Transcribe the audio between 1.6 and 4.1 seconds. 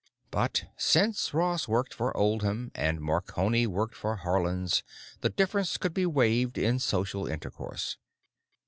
worked for Oldham, and Marconi worked